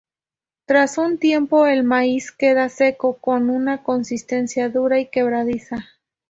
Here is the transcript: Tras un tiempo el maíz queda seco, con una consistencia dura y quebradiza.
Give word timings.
Tras 0.65 0.97
un 0.97 1.19
tiempo 1.19 1.67
el 1.67 1.83
maíz 1.83 2.31
queda 2.31 2.69
seco, 2.69 3.17
con 3.19 3.51
una 3.51 3.83
consistencia 3.83 4.67
dura 4.67 4.99
y 4.99 5.05
quebradiza. 5.11 5.85